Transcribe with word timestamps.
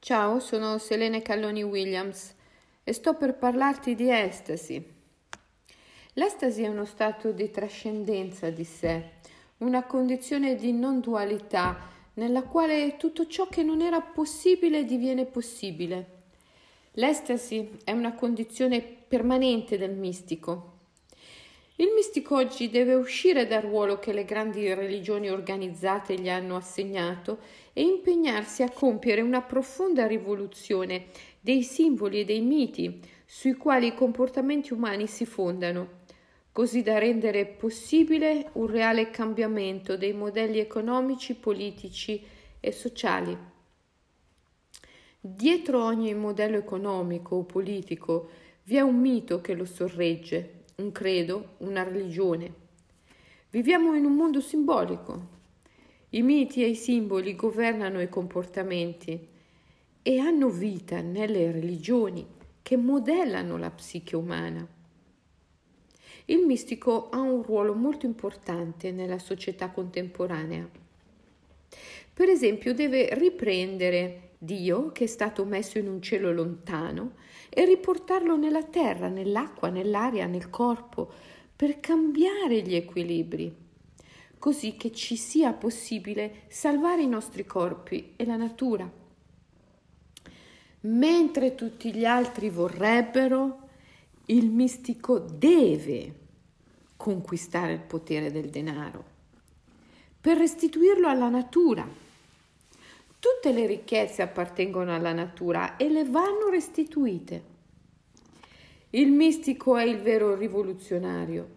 Ciao, 0.00 0.38
sono 0.38 0.78
Selene 0.78 1.22
Calloni 1.22 1.64
Williams 1.64 2.32
e 2.84 2.92
sto 2.92 3.14
per 3.14 3.34
parlarti 3.34 3.96
di 3.96 4.08
estasi. 4.08 4.82
L'estasi 6.14 6.62
è 6.62 6.68
uno 6.68 6.84
stato 6.84 7.32
di 7.32 7.50
trascendenza 7.50 8.48
di 8.48 8.62
sé, 8.62 9.10
una 9.58 9.82
condizione 9.82 10.54
di 10.54 10.72
non 10.72 11.00
dualità 11.00 11.76
nella 12.14 12.44
quale 12.44 12.96
tutto 12.96 13.26
ciò 13.26 13.48
che 13.48 13.64
non 13.64 13.82
era 13.82 14.00
possibile 14.00 14.84
diviene 14.84 15.26
possibile. 15.26 16.06
L'estasi 16.92 17.78
è 17.82 17.90
una 17.90 18.14
condizione 18.14 18.80
permanente 18.80 19.76
del 19.76 19.96
mistico, 19.96 20.77
il 21.80 21.92
mistico 21.94 22.34
oggi 22.34 22.70
deve 22.70 22.94
uscire 22.94 23.46
dal 23.46 23.62
ruolo 23.62 24.00
che 24.00 24.12
le 24.12 24.24
grandi 24.24 24.74
religioni 24.74 25.30
organizzate 25.30 26.18
gli 26.18 26.28
hanno 26.28 26.56
assegnato 26.56 27.38
e 27.72 27.82
impegnarsi 27.82 28.64
a 28.64 28.70
compiere 28.70 29.20
una 29.20 29.42
profonda 29.42 30.04
rivoluzione 30.04 31.06
dei 31.40 31.62
simboli 31.62 32.20
e 32.20 32.24
dei 32.24 32.40
miti 32.40 33.00
sui 33.24 33.54
quali 33.54 33.86
i 33.86 33.94
comportamenti 33.94 34.72
umani 34.72 35.06
si 35.06 35.24
fondano, 35.24 36.00
così 36.50 36.82
da 36.82 36.98
rendere 36.98 37.46
possibile 37.46 38.50
un 38.54 38.66
reale 38.66 39.10
cambiamento 39.10 39.96
dei 39.96 40.12
modelli 40.12 40.58
economici, 40.58 41.36
politici 41.36 42.20
e 42.58 42.72
sociali. 42.72 43.38
Dietro 45.20 45.84
ogni 45.84 46.12
modello 46.14 46.56
economico 46.56 47.36
o 47.36 47.44
politico 47.44 48.30
vi 48.64 48.74
è 48.74 48.80
un 48.80 48.96
mito 48.96 49.40
che 49.40 49.54
lo 49.54 49.64
sorregge 49.64 50.57
un 50.80 50.92
credo, 50.92 51.54
una 51.58 51.82
religione. 51.82 52.52
Viviamo 53.50 53.94
in 53.94 54.04
un 54.04 54.14
mondo 54.14 54.40
simbolico. 54.40 55.36
I 56.10 56.22
miti 56.22 56.62
e 56.62 56.68
i 56.68 56.76
simboli 56.76 57.34
governano 57.34 58.00
i 58.00 58.08
comportamenti 58.08 59.26
e 60.00 60.18
hanno 60.20 60.48
vita 60.48 61.00
nelle 61.00 61.50
religioni 61.50 62.24
che 62.62 62.76
modellano 62.76 63.56
la 63.56 63.72
psiche 63.72 64.14
umana. 64.14 64.64
Il 66.26 66.46
mistico 66.46 67.08
ha 67.08 67.18
un 67.22 67.42
ruolo 67.42 67.74
molto 67.74 68.06
importante 68.06 68.92
nella 68.92 69.18
società 69.18 69.70
contemporanea. 69.70 70.70
Per 72.14 72.28
esempio 72.28 72.72
deve 72.72 73.14
riprendere 73.14 74.27
Dio, 74.38 74.92
che 74.92 75.04
è 75.04 75.06
stato 75.08 75.44
messo 75.44 75.78
in 75.78 75.88
un 75.88 76.00
cielo 76.00 76.32
lontano, 76.32 77.14
e 77.48 77.64
riportarlo 77.64 78.36
nella 78.36 78.62
terra, 78.62 79.08
nell'acqua, 79.08 79.68
nell'aria, 79.68 80.26
nel 80.26 80.48
corpo, 80.48 81.10
per 81.56 81.80
cambiare 81.80 82.62
gli 82.62 82.74
equilibri, 82.74 83.52
così 84.38 84.76
che 84.76 84.92
ci 84.92 85.16
sia 85.16 85.52
possibile 85.52 86.44
salvare 86.48 87.02
i 87.02 87.08
nostri 87.08 87.44
corpi 87.44 88.12
e 88.14 88.24
la 88.24 88.36
natura. 88.36 88.88
Mentre 90.80 91.54
tutti 91.56 91.92
gli 91.92 92.04
altri 92.04 92.48
vorrebbero, 92.48 93.68
il 94.26 94.50
mistico 94.50 95.18
deve 95.18 96.14
conquistare 96.96 97.72
il 97.72 97.80
potere 97.80 98.30
del 98.30 98.50
denaro 98.50 99.16
per 100.20 100.36
restituirlo 100.36 101.08
alla 101.08 101.28
natura. 101.28 102.06
Tutte 103.18 103.52
le 103.52 103.66
ricchezze 103.66 104.22
appartengono 104.22 104.94
alla 104.94 105.12
natura 105.12 105.76
e 105.76 105.88
le 105.88 106.04
vanno 106.04 106.48
restituite. 106.50 107.56
Il 108.90 109.10
mistico 109.10 109.76
è 109.76 109.82
il 109.82 110.00
vero 110.00 110.36
rivoluzionario. 110.36 111.56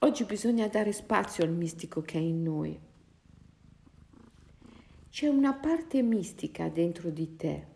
Oggi 0.00 0.24
bisogna 0.24 0.68
dare 0.68 0.92
spazio 0.92 1.44
al 1.44 1.52
mistico 1.52 2.02
che 2.02 2.18
è 2.18 2.20
in 2.20 2.42
noi. 2.42 2.78
C'è 5.08 5.28
una 5.28 5.54
parte 5.54 6.02
mistica 6.02 6.68
dentro 6.68 7.10
di 7.10 7.36
te. 7.36 7.66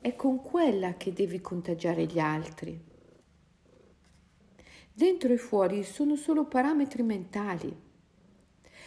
È 0.00 0.14
con 0.16 0.40
quella 0.40 0.94
che 0.96 1.12
devi 1.12 1.40
contagiare 1.40 2.06
gli 2.06 2.18
altri. 2.18 2.80
Dentro 4.92 5.32
e 5.32 5.36
fuori 5.36 5.82
sono 5.84 6.16
solo 6.16 6.46
parametri 6.46 7.02
mentali. 7.02 7.85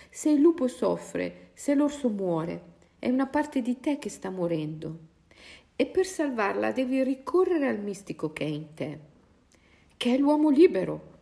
Se 0.09 0.29
il 0.29 0.41
lupo 0.41 0.67
soffre, 0.67 1.51
se 1.53 1.75
l'orso 1.75 2.09
muore, 2.09 2.63
è 2.99 3.09
una 3.09 3.27
parte 3.27 3.61
di 3.61 3.79
te 3.79 3.99
che 3.99 4.09
sta 4.09 4.29
morendo 4.29 5.07
e 5.75 5.85
per 5.85 6.05
salvarla 6.05 6.71
devi 6.71 7.03
ricorrere 7.03 7.67
al 7.67 7.79
mistico 7.79 8.33
che 8.33 8.43
è 8.43 8.47
in 8.49 8.73
te, 8.73 8.99
che 9.95 10.13
è 10.13 10.17
l'uomo 10.17 10.49
libero, 10.49 11.17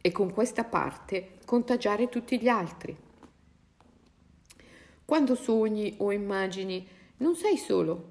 e 0.00 0.12
con 0.12 0.32
questa 0.32 0.64
parte 0.64 1.38
contagiare 1.44 2.08
tutti 2.08 2.40
gli 2.40 2.48
altri. 2.48 2.96
Quando 5.04 5.34
sogni 5.34 5.94
o 5.98 6.12
immagini, 6.12 6.86
non 7.18 7.34
sei 7.34 7.56
solo, 7.56 8.10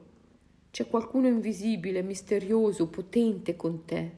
c'è 0.72 0.88
qualcuno 0.88 1.28
invisibile, 1.28 2.01
misterioso, 2.01 2.88
potente 2.88 3.56
con 3.56 3.85
te. 3.85 4.12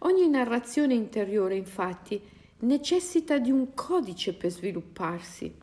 Ogni 0.00 0.28
narrazione 0.28 0.94
interiore, 0.94 1.56
infatti, 1.56 2.20
necessita 2.64 3.38
di 3.38 3.50
un 3.50 3.72
codice 3.74 4.34
per 4.34 4.50
svilupparsi 4.50 5.62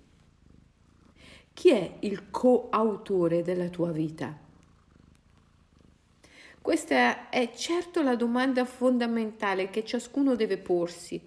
chi 1.53 1.69
è 1.69 1.97
il 2.00 2.31
coautore 2.31 3.44
della 3.44 3.69
tua 3.69 3.91
vita? 3.91 4.35
Questa 6.61 7.29
è 7.29 7.51
certo 7.53 8.01
la 8.01 8.16
domanda 8.16 8.66
fondamentale 8.66 9.69
che 9.69 9.84
ciascuno 9.84 10.35
deve 10.35 10.57
porsi, 10.57 11.22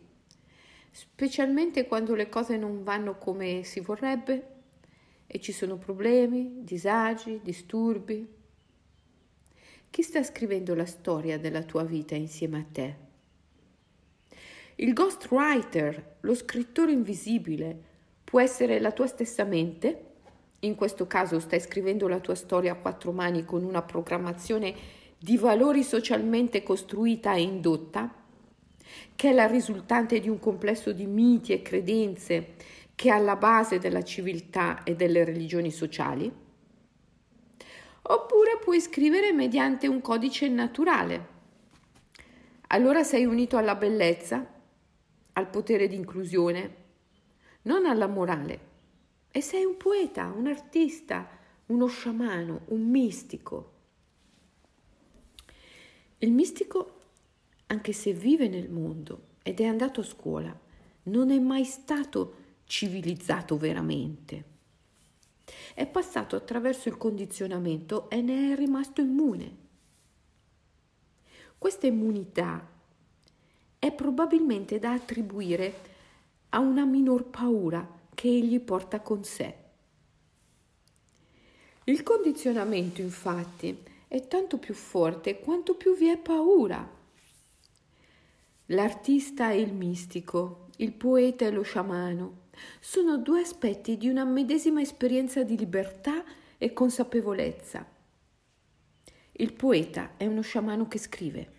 specialmente 0.91 1.87
quando 1.87 2.15
le 2.15 2.29
cose 2.29 2.57
non 2.57 2.83
vanno 2.83 3.19
come 3.19 3.65
si 3.65 3.81
vorrebbe 3.81 4.53
e 5.27 5.41
ci 5.41 5.53
sono 5.53 5.77
problemi, 5.77 6.65
disagi, 6.65 7.41
disturbi. 7.43 8.27
Chi 9.91 10.03
sta 10.03 10.23
scrivendo 10.23 10.75
la 10.75 10.87
storia 10.87 11.39
della 11.39 11.63
tua 11.63 11.85
vita 11.85 12.15
insieme 12.15 12.59
a 12.59 12.65
te? 12.71 13.04
Il 14.77 14.93
ghostwriter, 14.93 16.17
lo 16.21 16.35
scrittore 16.35 16.93
invisibile, 16.93 17.79
può 18.25 18.41
essere 18.41 18.81
la 18.81 18.93
tua 18.93 19.07
stessa 19.07 19.45
mente 19.45 20.13
in 20.65 20.75
questo 20.77 21.07
caso 21.07 21.41
stai 21.41 21.61
scrivendo 21.61 22.09
la 22.09 22.21
tua 22.21 22.35
storia 22.35 22.73
a 22.73 22.77
quattro 22.77 23.13
mani 23.13 23.45
con 23.45 23.65
una 23.65 23.83
programmazione 23.83 24.75
di 25.19 25.37
valori 25.37 25.83
socialmente 25.83 26.63
costruita 26.63 27.35
e 27.35 27.43
indotta, 27.43 28.13
che 29.15 29.31
è 29.31 29.33
la 29.35 29.47
risultante 29.47 30.21
di 30.21 30.29
un 30.29 30.39
complesso 30.39 30.93
di 30.93 31.05
miti 31.07 31.53
e 31.53 31.61
credenze 31.61 32.55
che 32.95 33.09
è 33.09 33.13
alla 33.13 33.37
base 33.37 33.79
della 33.79 34.03
civiltà 34.03 34.83
e 34.85 34.95
delle 34.97 35.25
religioni 35.25 35.71
sociali? 35.71 36.33
Oppure 38.07 38.59
puoi 38.63 38.81
scrivere 38.81 39.33
mediante 39.33 39.87
un 39.87 40.01
codice 40.01 40.49
naturale. 40.49 41.33
Allora 42.69 43.03
sei 43.03 43.27
unito 43.27 43.59
alla 43.59 43.75
bellezza, 43.75 44.54
al 45.35 45.49
potere 45.49 45.87
di 45.87 45.95
inclusione, 45.95 46.77
non 47.63 47.87
alla 47.87 48.07
morale. 48.07 48.73
E 49.31 49.41
sei 49.41 49.65
un 49.65 49.77
poeta, 49.77 50.33
un 50.35 50.47
artista, 50.47 51.29
uno 51.67 51.87
sciamano, 51.87 52.63
un 52.67 52.89
mistico. 52.89 53.73
Il 56.19 56.33
mistico, 56.33 57.01
anche 57.67 57.93
se 57.93 58.13
vive 58.13 58.49
nel 58.49 58.71
mondo 58.71 59.33
ed 59.43 59.61
è 59.61 59.65
andato 59.65 60.01
a 60.01 60.05
scuola, 60.05 60.59
non 61.05 61.31
è 61.31 61.39
mai 61.39 61.65
stato 61.65 62.43
civilizzato 62.65 63.57
veramente. 63.57 64.53
È 65.75 65.87
passato 65.87 66.37
attraverso 66.37 66.89
il 66.89 66.97
condizionamento 66.97 68.09
e 68.09 68.23
ne 68.23 68.53
è 68.53 68.57
rimasto 68.57 69.01
immune. 69.01 69.63
Questa 71.59 71.87
immunità 71.87 72.74
probabilmente 73.95 74.79
da 74.79 74.93
attribuire 74.93 75.93
a 76.51 76.59
una 76.59 76.85
minor 76.85 77.25
paura 77.25 77.87
che 78.15 78.29
egli 78.29 78.61
porta 78.61 79.01
con 79.01 79.25
sé. 79.25 79.55
Il 81.85 82.03
condizionamento, 82.03 83.01
infatti, 83.01 83.77
è 84.09 84.27
tanto 84.27 84.59
più 84.59 84.75
forte 84.75 85.41
quanto 85.41 85.75
più 85.75 85.97
vi 85.97 86.09
è 86.09 86.17
paura. 86.17 86.89
L'artista 88.67 89.51
e 89.51 89.61
il 89.61 89.73
mistico, 89.73 90.69
il 90.77 90.93
poeta 90.93 91.45
e 91.45 91.51
lo 91.51 91.63
sciamano, 91.63 92.43
sono 92.81 93.19
due 93.19 93.41
aspetti 93.41 93.97
di 93.97 94.09
una 94.09 94.25
medesima 94.25 94.81
esperienza 94.81 95.43
di 95.43 95.59
libertà 95.59 96.25
e 96.57 96.73
consapevolezza. 96.73 97.87
Il 99.33 99.53
poeta 99.53 100.13
è 100.17 100.27
uno 100.27 100.41
sciamano 100.41 100.87
che 100.89 100.99
scrive. 100.99 101.53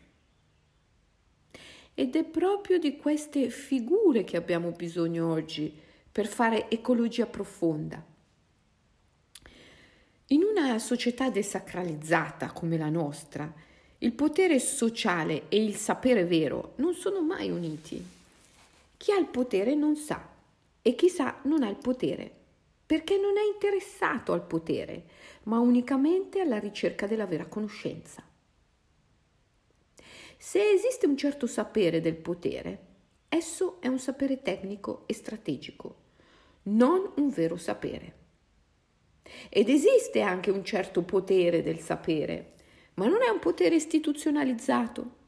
Ed 1.95 2.15
è 2.15 2.24
proprio 2.24 2.77
di 2.77 2.97
queste 2.97 3.50
figure 3.50 4.24
che 4.24 4.38
abbiamo 4.38 4.71
bisogno 4.71 5.31
oggi 5.31 5.74
per 6.12 6.27
fare 6.27 6.69
ecologia 6.69 7.25
profonda. 7.25 8.03
In 10.27 10.44
una 10.44 10.77
società 10.77 11.30
desacralizzata 11.30 12.51
come 12.51 12.77
la 12.77 12.89
nostra, 12.89 13.51
il 14.00 14.12
potere 14.12 14.59
sociale 14.59 15.47
e 15.47 15.63
il 15.63 15.75
sapere 15.75 16.25
vero 16.25 16.74
non 16.77 16.94
sono 16.94 17.21
mai 17.21 17.50
uniti. 17.50 18.03
Chi 18.97 19.12
ha 19.12 19.18
il 19.18 19.27
potere 19.27 19.74
non 19.74 19.95
sa 19.95 20.27
e 20.81 20.95
chi 20.95 21.09
sa 21.09 21.39
non 21.44 21.63
ha 21.63 21.69
il 21.69 21.77
potere. 21.77 22.44
perché 22.86 23.18
non 23.18 23.38
è 23.38 23.42
interessato 23.51 24.31
al 24.31 24.45
potere, 24.45 25.03
ma 25.44 25.59
unicamente 25.59 26.39
alla 26.39 26.59
ricerca 26.59 27.07
della 27.07 27.25
vera 27.25 27.45
conoscenza. 27.45 28.21
Se 30.38 30.70
esiste 30.70 31.08
un 31.08 31.18
certo 31.18 31.48
sapere 31.48 32.02
del 32.02 32.16
potere, 32.16 32.80
esso 33.30 33.80
è 33.82 33.88
un 33.88 34.00
sapere 34.00 34.42
tecnico 34.42 35.04
e 35.08 35.14
strategico, 35.14 35.96
non 36.64 37.12
un 37.16 37.30
vero 37.30 37.58
sapere. 37.58 38.24
Ed 39.50 39.70
esiste 39.70 40.22
anche 40.22 40.52
un 40.52 40.64
certo 40.64 41.04
potere 41.04 41.62
del 41.62 41.80
sapere, 41.80 42.54
ma 42.96 43.08
non 43.08 43.22
è 43.22 43.30
un 43.30 43.40
potere 43.40 43.76
istituzionalizzato. 43.76 45.24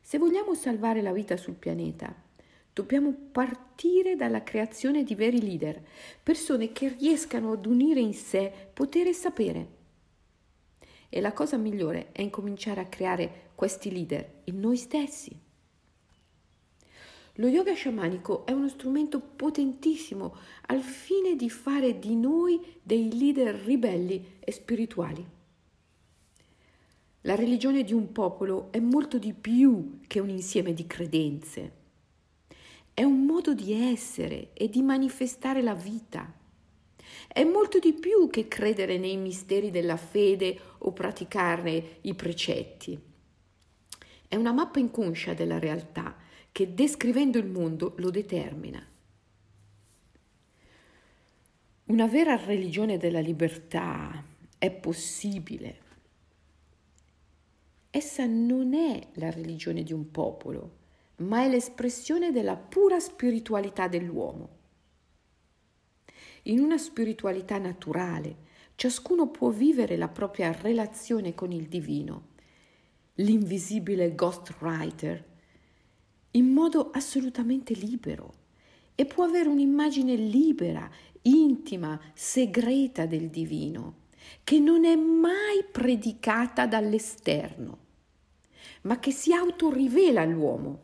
Se 0.00 0.18
vogliamo 0.18 0.54
salvare 0.54 1.02
la 1.02 1.12
vita 1.12 1.36
sul 1.36 1.54
pianeta, 1.54 2.14
dobbiamo 2.72 3.12
partire 3.32 4.16
dalla 4.16 4.42
creazione 4.42 5.02
di 5.02 5.14
veri 5.14 5.40
leader, 5.40 5.82
persone 6.22 6.72
che 6.72 6.94
riescano 6.98 7.52
ad 7.52 7.66
unire 7.66 8.00
in 8.00 8.14
sé 8.14 8.52
potere 8.72 9.10
e 9.10 9.14
sapere. 9.14 9.76
E 11.08 11.20
la 11.20 11.32
cosa 11.32 11.56
migliore 11.56 12.12
è 12.12 12.22
incominciare 12.22 12.80
a 12.80 12.86
creare 12.86 13.50
questi 13.54 13.90
leader 13.90 14.40
in 14.44 14.60
noi 14.60 14.76
stessi. 14.76 15.46
Lo 17.40 17.46
yoga 17.46 17.72
sciamanico 17.72 18.44
è 18.46 18.52
uno 18.52 18.68
strumento 18.68 19.20
potentissimo 19.20 20.34
al 20.66 20.80
fine 20.80 21.36
di 21.36 21.48
fare 21.48 21.98
di 22.00 22.16
noi 22.16 22.60
dei 22.82 23.16
leader 23.16 23.54
ribelli 23.54 24.38
e 24.40 24.50
spirituali. 24.50 25.24
La 27.22 27.36
religione 27.36 27.84
di 27.84 27.92
un 27.92 28.10
popolo 28.10 28.68
è 28.70 28.80
molto 28.80 29.18
di 29.18 29.32
più 29.34 30.00
che 30.06 30.18
un 30.18 30.30
insieme 30.30 30.72
di 30.72 30.86
credenze. 30.86 31.72
È 32.92 33.04
un 33.04 33.24
modo 33.24 33.54
di 33.54 33.72
essere 33.72 34.50
e 34.54 34.68
di 34.68 34.82
manifestare 34.82 35.62
la 35.62 35.74
vita. 35.74 36.32
È 37.28 37.44
molto 37.44 37.78
di 37.78 37.92
più 37.92 38.28
che 38.30 38.48
credere 38.48 38.98
nei 38.98 39.16
misteri 39.16 39.70
della 39.70 39.96
fede 39.96 40.58
o 40.88 40.92
praticarne 40.92 41.98
i 42.02 42.14
precetti. 42.14 42.98
È 44.26 44.34
una 44.34 44.52
mappa 44.52 44.78
inconscia 44.78 45.34
della 45.34 45.58
realtà 45.58 46.16
che 46.50 46.74
descrivendo 46.74 47.38
il 47.38 47.46
mondo 47.46 47.94
lo 47.98 48.10
determina. 48.10 48.84
Una 51.84 52.06
vera 52.06 52.36
religione 52.36 52.98
della 52.98 53.20
libertà 53.20 54.22
è 54.58 54.70
possibile. 54.70 55.86
Essa 57.90 58.26
non 58.26 58.74
è 58.74 59.08
la 59.14 59.30
religione 59.30 59.82
di 59.82 59.92
un 59.92 60.10
popolo, 60.10 60.76
ma 61.16 61.42
è 61.42 61.48
l'espressione 61.48 62.30
della 62.32 62.56
pura 62.56 63.00
spiritualità 63.00 63.88
dell'uomo. 63.88 64.56
In 66.42 66.60
una 66.60 66.78
spiritualità 66.78 67.58
naturale, 67.58 68.46
ciascuno 68.78 69.26
può 69.26 69.48
vivere 69.48 69.96
la 69.96 70.06
propria 70.06 70.52
relazione 70.52 71.34
con 71.34 71.50
il 71.50 71.66
divino. 71.66 72.28
L'invisibile 73.14 74.14
ghostwriter 74.14 75.24
in 76.32 76.52
modo 76.52 76.90
assolutamente 76.92 77.74
libero 77.74 78.34
e 78.94 79.04
può 79.04 79.24
avere 79.24 79.48
un'immagine 79.48 80.14
libera, 80.14 80.88
intima, 81.22 82.00
segreta 82.14 83.04
del 83.06 83.30
divino, 83.30 84.02
che 84.44 84.60
non 84.60 84.84
è 84.84 84.94
mai 84.94 85.64
predicata 85.68 86.68
dall'esterno, 86.68 87.78
ma 88.82 89.00
che 89.00 89.10
si 89.10 89.32
autorivela 89.32 90.20
all'uomo. 90.20 90.82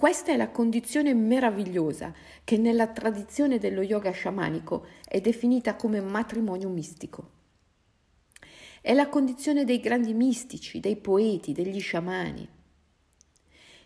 Questa 0.00 0.32
è 0.32 0.36
la 0.38 0.48
condizione 0.48 1.12
meravigliosa 1.12 2.14
che 2.42 2.56
nella 2.56 2.86
tradizione 2.86 3.58
dello 3.58 3.82
yoga 3.82 4.12
sciamanico 4.12 4.86
è 5.06 5.20
definita 5.20 5.76
come 5.76 6.00
matrimonio 6.00 6.70
mistico. 6.70 7.30
È 8.80 8.94
la 8.94 9.10
condizione 9.10 9.66
dei 9.66 9.78
grandi 9.78 10.14
mistici, 10.14 10.80
dei 10.80 10.96
poeti, 10.96 11.52
degli 11.52 11.78
sciamani. 11.80 12.48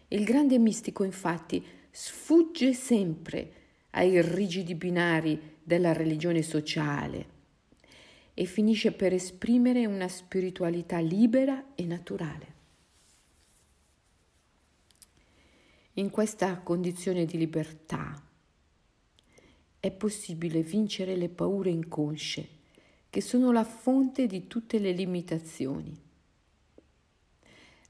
Il 0.06 0.22
grande 0.22 0.56
mistico, 0.56 1.02
infatti, 1.02 1.66
sfugge 1.90 2.74
sempre 2.74 3.52
ai 3.90 4.22
rigidi 4.22 4.76
binari 4.76 5.56
della 5.64 5.92
religione 5.92 6.42
sociale 6.42 7.26
e 8.34 8.44
finisce 8.44 8.92
per 8.92 9.12
esprimere 9.12 9.84
una 9.84 10.06
spiritualità 10.06 11.00
libera 11.00 11.72
e 11.74 11.84
naturale. 11.84 12.53
In 15.96 16.10
questa 16.10 16.58
condizione 16.58 17.24
di 17.24 17.38
libertà. 17.38 18.20
È 19.78 19.90
possibile 19.92 20.60
vincere 20.60 21.14
le 21.14 21.28
paure 21.28 21.70
inconsce 21.70 22.48
che 23.08 23.20
sono 23.20 23.52
la 23.52 23.62
fonte 23.62 24.26
di 24.26 24.48
tutte 24.48 24.80
le 24.80 24.90
limitazioni. 24.90 25.96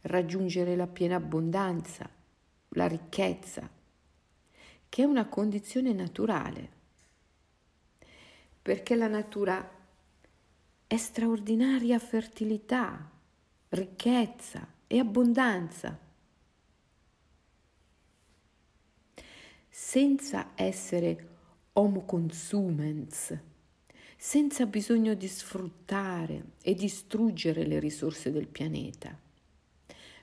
Raggiungere 0.03 0.77
la 0.77 0.87
piena 0.87 1.17
abbondanza, 1.17 2.06
la 2.69 2.87
ricchezza, 2.87 3.67
che 4.87 5.03
è 5.03 5.06
una 5.06 5.27
condizione 5.27 5.95
naturale, 5.95 6.69
perché 8.61 8.97
la 8.97 9.09
natura 9.09 9.67
è 10.87 10.97
straordinaria 10.99 11.99
fertilità, 11.99 13.11
ricchezza 13.71 14.69
e 14.87 14.99
abbondanza. 14.99 16.04
Senza 19.94 20.50
essere 20.56 21.29
homo 21.75 22.05
consumens, 22.05 23.38
senza 24.17 24.67
bisogno 24.67 25.14
di 25.14 25.29
sfruttare 25.29 26.46
e 26.62 26.75
distruggere 26.75 27.64
le 27.64 27.79
risorse 27.79 28.32
del 28.32 28.49
pianeta 28.49 29.17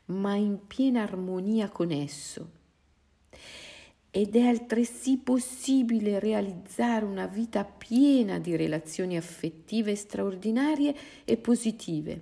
ma 0.07 0.35
in 0.35 0.67
piena 0.67 1.03
armonia 1.03 1.69
con 1.69 1.89
esso. 1.89 2.49
Ed 4.11 4.35
è 4.35 4.45
altresì 4.45 5.19
possibile 5.19 6.19
realizzare 6.19 7.05
una 7.05 7.27
vita 7.27 7.63
piena 7.63 8.39
di 8.39 8.57
relazioni 8.57 9.15
affettive 9.15 9.95
straordinarie 9.95 10.93
e 11.23 11.37
positive, 11.37 12.21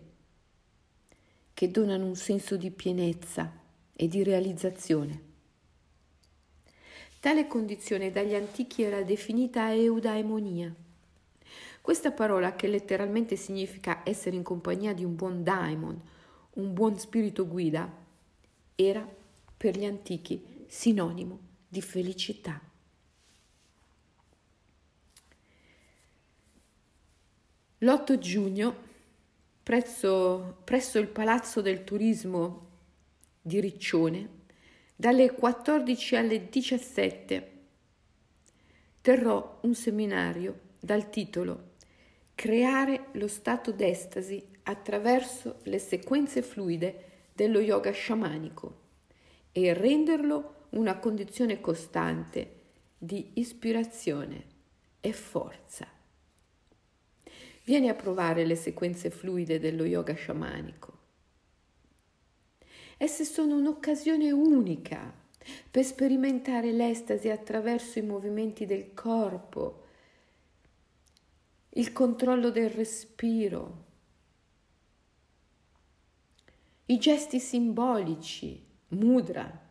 che 1.56 1.72
donano 1.72 2.06
un 2.06 2.16
senso 2.16 2.58
di 2.58 2.70
pienezza 2.70 3.52
e 3.96 4.08
di 4.08 4.22
realizzazione. 4.22 5.29
Tale 7.20 7.48
condizione 7.48 8.12
dagli 8.12 8.34
antichi 8.34 8.82
era 8.82 9.04
definita 9.04 9.74
eudaimonia. 9.74 10.74
Questa 11.82 12.12
parola, 12.12 12.56
che 12.56 12.68
letteralmente 12.68 13.36
significa 13.36 14.04
essere 14.06 14.38
in 14.38 14.44
compagnia 14.44 14.94
di 14.94 15.04
un 15.04 15.16
buon 15.16 15.44
daimon, 15.44 16.02
un 16.52 16.74
buon 16.74 16.98
spirito 16.98 17.46
guida, 17.46 17.92
era 18.74 19.06
per 19.58 19.78
gli 19.78 19.84
antichi 19.84 20.64
sinonimo 20.68 21.40
di 21.68 21.82
felicità. 21.82 22.62
L'8 27.80 28.18
giugno, 28.18 28.76
presso, 29.62 30.62
presso 30.64 31.00
il 31.00 31.08
Palazzo 31.08 31.60
del 31.60 31.84
Turismo 31.84 32.68
di 33.42 33.60
Riccione, 33.60 34.38
dalle 35.00 35.32
14 35.32 36.16
alle 36.18 36.50
17, 36.50 37.52
terrò 39.00 39.60
un 39.62 39.74
seminario 39.74 40.60
dal 40.78 41.10
titolo 41.10 41.68
Creare 42.36 43.06
lo 43.14 43.30
stato 43.30 43.72
d'estasi 43.72 44.46
attraverso 44.64 45.60
le 45.64 45.80
sequenze 45.80 46.42
fluide 46.42 47.04
dello 47.32 47.62
yoga 47.62 47.92
sciamanico 47.92 48.82
e 49.54 49.74
renderlo 49.74 50.66
una 50.72 50.98
condizione 50.98 51.62
costante 51.62 52.56
di 52.98 53.32
ispirazione 53.36 54.44
e 55.00 55.14
forza. 55.14 55.88
Vieni 57.64 57.88
a 57.88 57.94
provare 57.94 58.46
le 58.46 58.58
sequenze 58.58 59.10
fluide 59.10 59.62
dello 59.62 59.86
yoga 59.86 60.14
sciamanico. 60.14 60.99
Esse 63.02 63.24
sono 63.24 63.56
un'occasione 63.56 64.30
unica 64.30 65.10
per 65.72 65.86
sperimentare 65.86 66.74
l'estasi 66.74 67.30
attraverso 67.30 67.98
i 67.98 68.02
movimenti 68.02 68.66
del 68.66 68.94
corpo, 68.94 69.86
il 71.70 71.94
controllo 71.94 72.50
del 72.50 72.70
respiro, 72.70 73.86
i 76.88 76.98
gesti 76.98 77.40
simbolici, 77.40 78.62
mudra, 78.90 79.68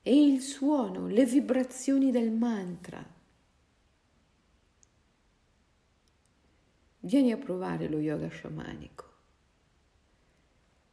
e 0.00 0.26
il 0.26 0.40
suono, 0.42 1.08
le 1.08 1.24
vibrazioni 1.24 2.12
del 2.12 2.30
mantra. 2.30 3.04
Vieni 7.00 7.32
a 7.32 7.36
provare 7.36 7.88
lo 7.88 7.98
yoga 7.98 8.28
sciamanico. 8.28 9.09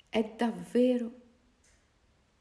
È 0.09 0.33
davvero 0.35 1.11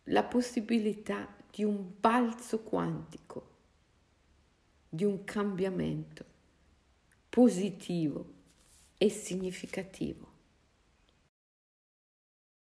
la 0.04 0.24
possibilità 0.24 1.34
di 1.50 1.64
un 1.64 1.92
balzo 1.98 2.60
quantico, 2.60 3.54
di 4.88 5.04
un 5.04 5.24
cambiamento 5.24 6.24
positivo 7.28 8.32
e 8.96 9.08
significativo. 9.10 10.25